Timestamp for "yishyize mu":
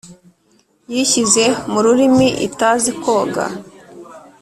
0.91-1.79